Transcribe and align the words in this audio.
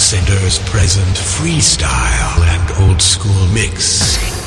Senders 0.00 0.58
present 0.60 1.14
freestyle 1.14 2.40
and 2.48 2.88
old 2.88 3.02
school 3.02 3.46
mix. 3.48 4.39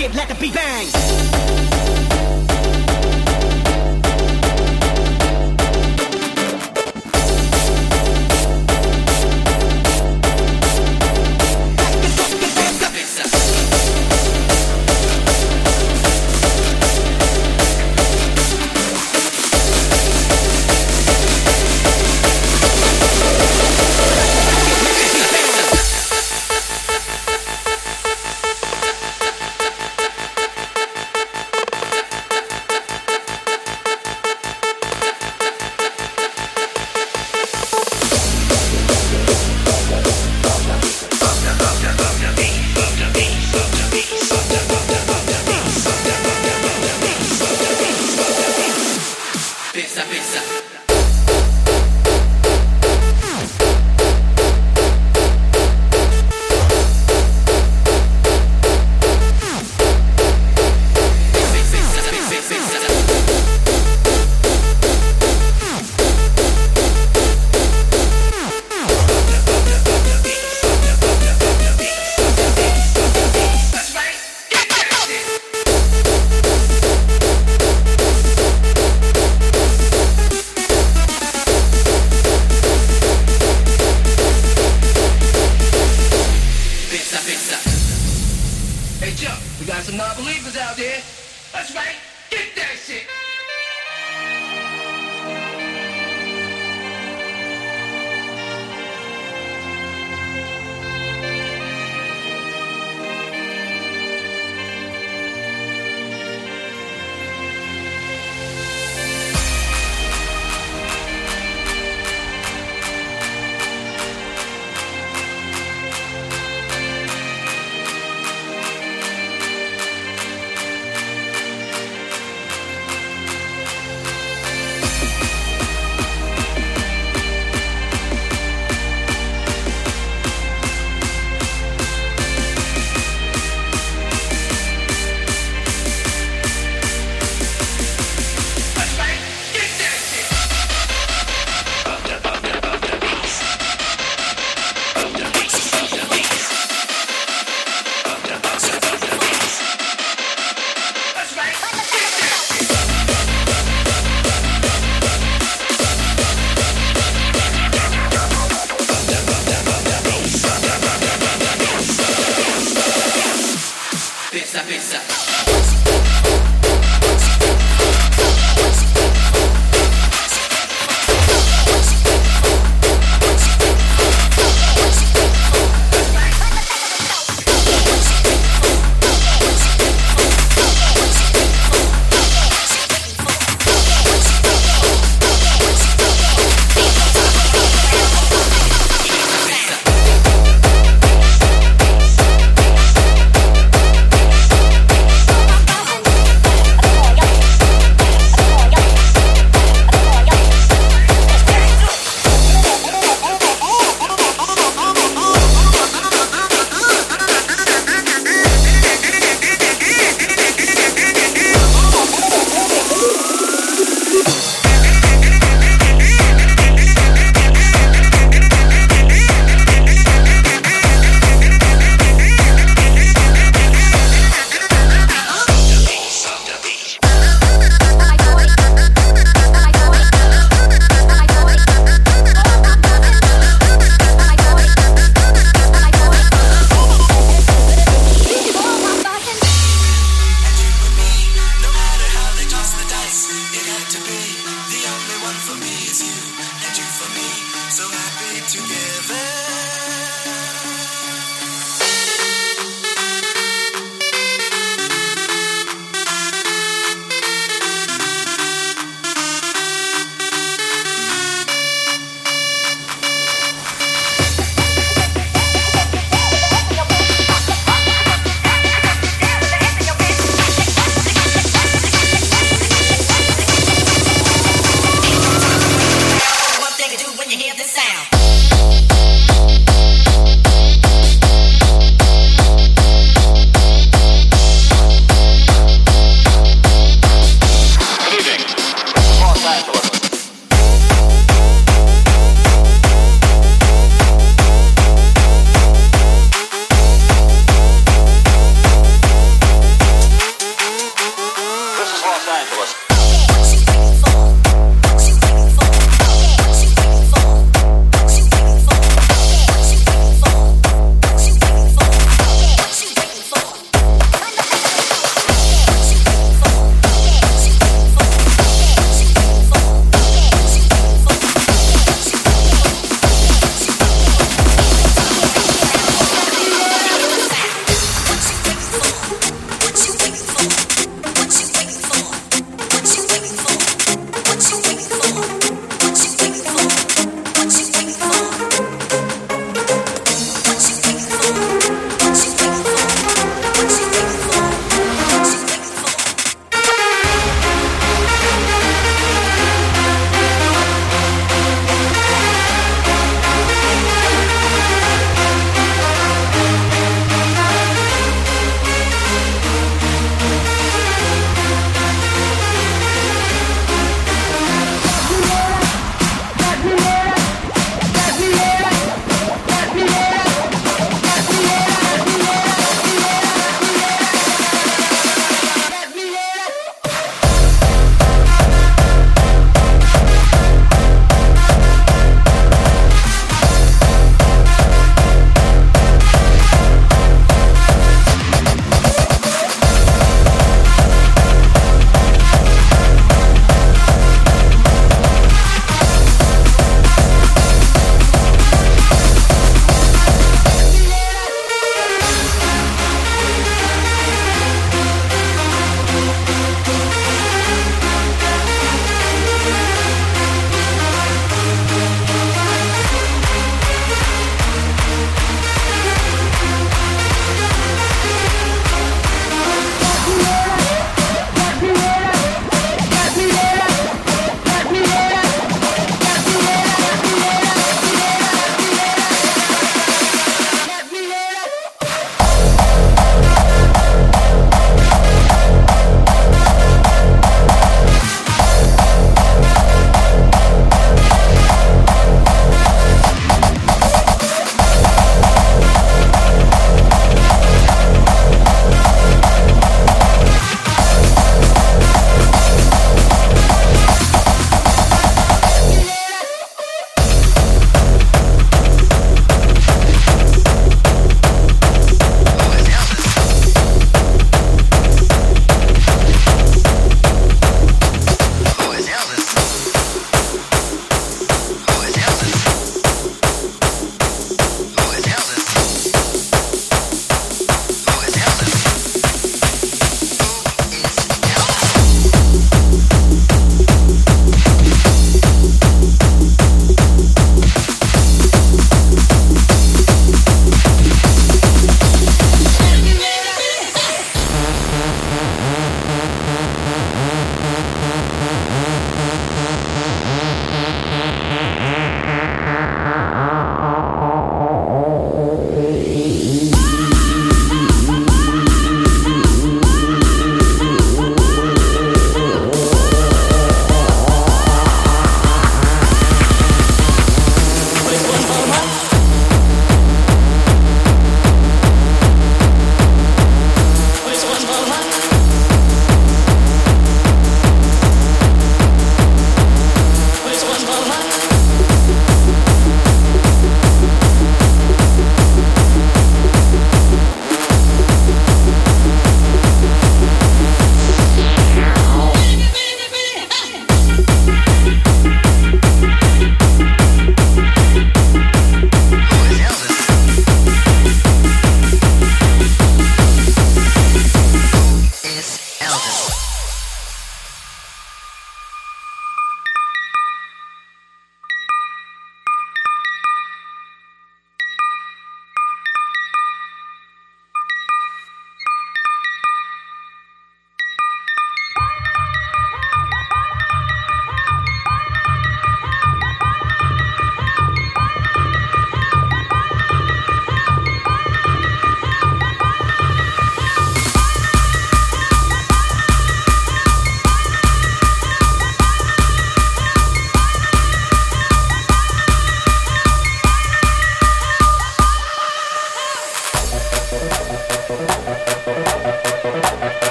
it, 0.00 0.14
let 0.14 0.28
the 0.28 0.34
beat 0.34 0.54
bang. 0.54 1.37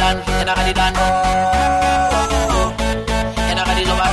nakadidan, 0.00 0.34
eh 0.38 0.44
nakadidan, 0.44 0.92
oh, 0.96 2.72
eh 3.48 3.54
nakadisobar, 3.54 4.12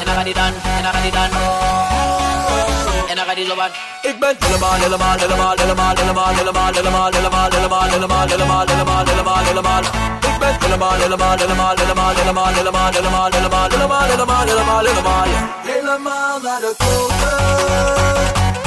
eh 0.00 0.06
nakadidan, 0.06 0.52
eh 0.64 0.82
nakadidan, 0.82 1.30
oh, 1.30 3.10
eh 3.10 3.14
nakadisobar. 3.14 3.70
Ik 4.02 4.20
ben 4.20 4.36
helemaal, 4.38 4.72
helemaal, 4.72 5.16
helemaal, 5.18 5.54
helemaal, 5.56 5.94
helemaal, 5.94 6.34
helemaal, 6.34 6.72
helemaal, 6.72 7.10
helemaal, 7.12 7.48
helemaal, 7.48 7.86
helemaal, 7.88 8.66
helemaal, 8.66 8.66
helemaal, 8.66 9.04
helemaal, 9.04 9.44
helemaal. 9.44 9.82
Ik 10.20 10.38
ben 10.38 10.54
helemaal, 10.60 10.92
helemaal, 10.92 11.36
helemaal, 11.36 11.74
helemaal, 11.76 12.14
helemaal, 12.14 12.52
helemaal, 12.54 12.90
helemaal, 12.92 13.30
helemaal, 13.30 13.68
helemaal, 13.68 14.00
helemaal, 14.00 14.44
helemaal, 14.46 14.80
helemaal. 14.84 15.24
Helemaal 15.62 16.40
naar 16.42 16.60
de 16.60 16.74
koper, 16.78 17.38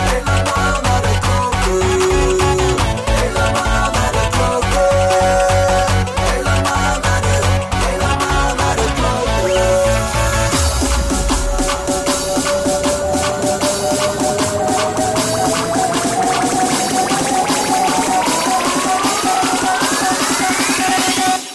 helemaal. 0.02 0.91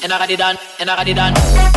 and 0.07 0.13
I 0.13 0.19
got 0.19 0.31
it 0.31 0.37
done, 0.37 0.57
and 0.79 0.89
I 0.89 0.97
got 0.97 1.09
it 1.09 1.15
done. 1.15 1.76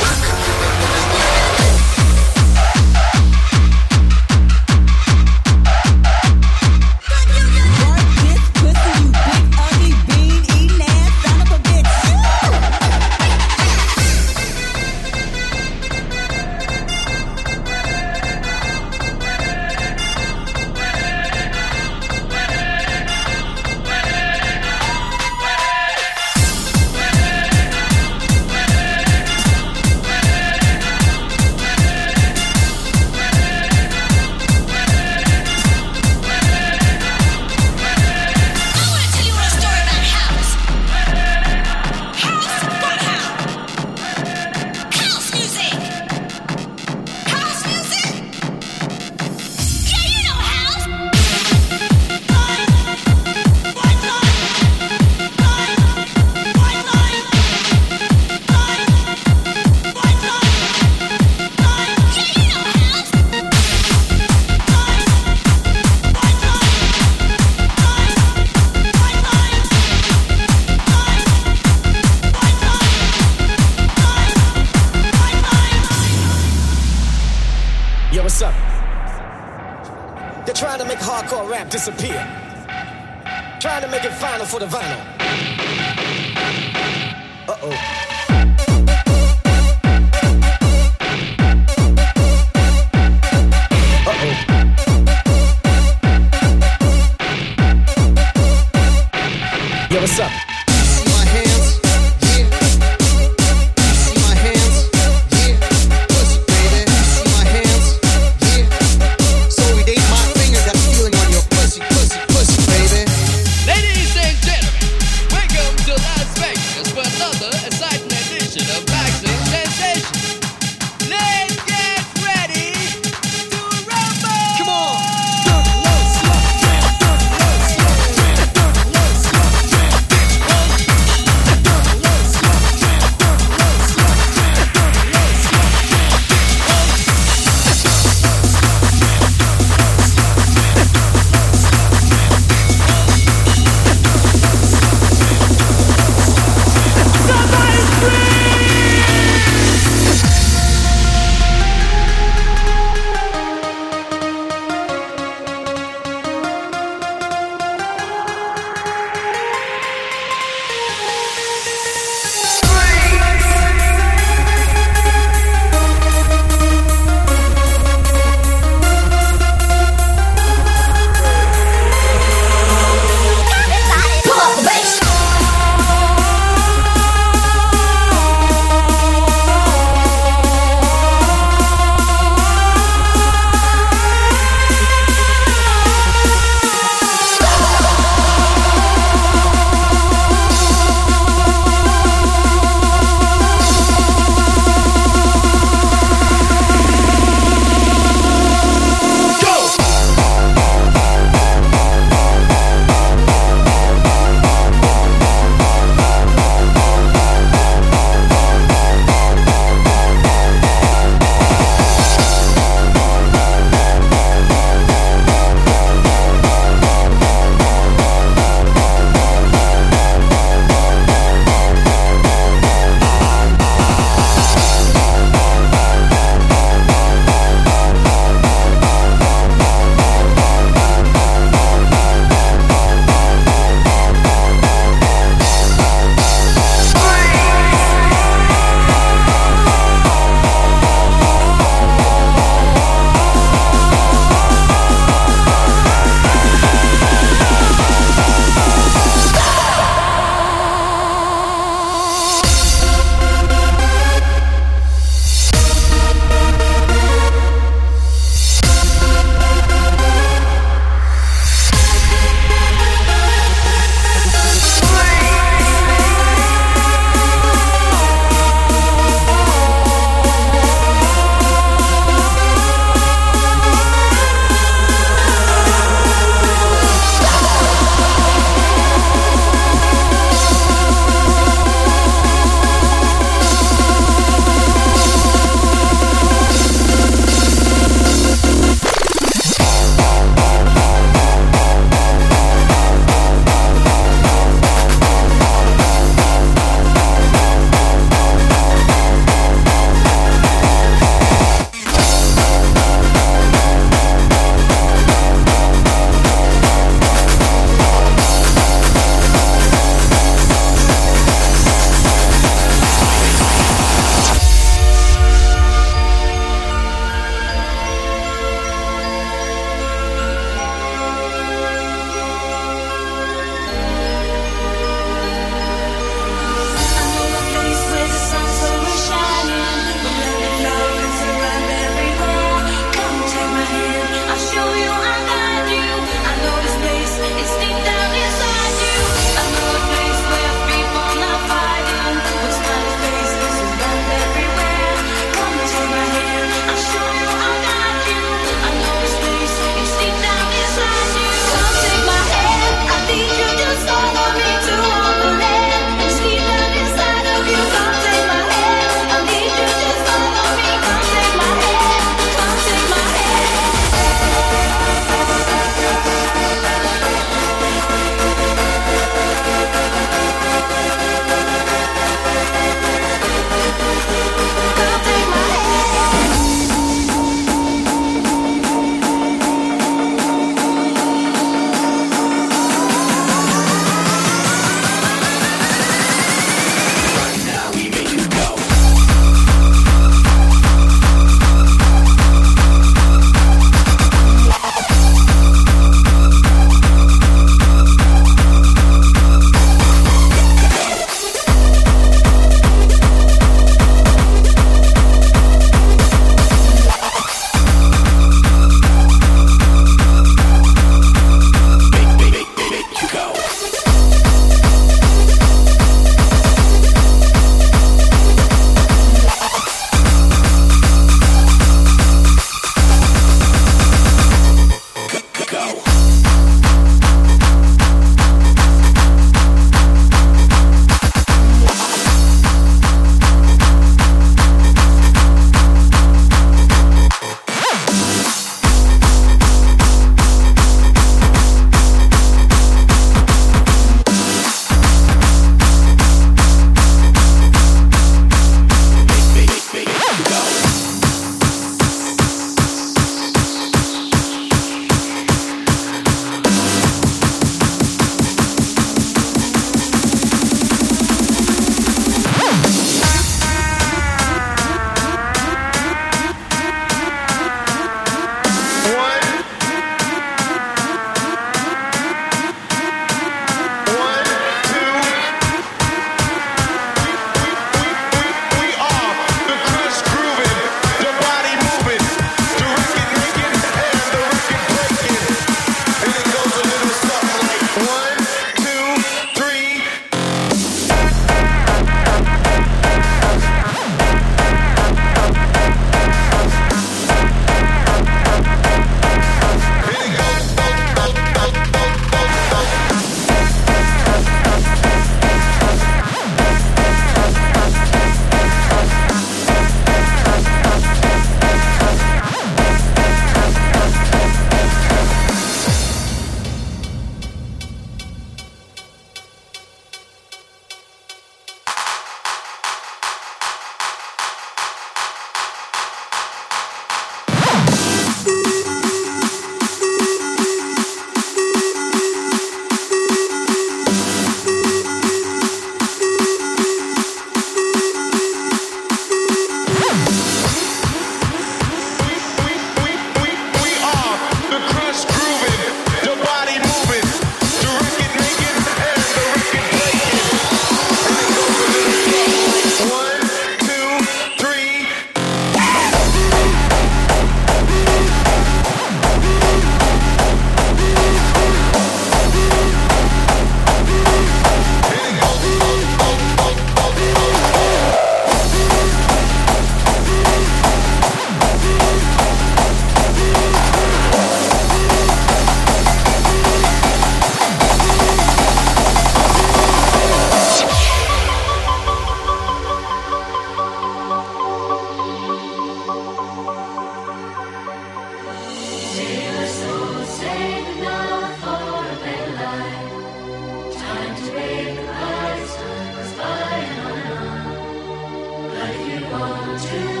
to 599.57 600.00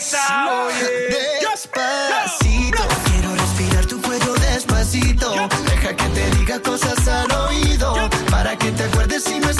cabeza. 0.00 0.18
Despacito, 1.40 2.82
quiero 3.04 3.34
respirar 3.34 3.86
tu 3.86 4.00
cuello 4.00 4.34
despacito. 4.34 5.48
Deja 5.68 5.94
que 5.94 6.08
te 6.08 6.30
diga 6.36 6.60
cosas 6.60 7.06
al 7.06 7.30
oído. 7.32 8.08
Para 8.30 8.56
que 8.56 8.70
te 8.72 8.84
acuerdes 8.84 9.24
si 9.24 9.38
no 9.38 9.50
es 9.50 9.59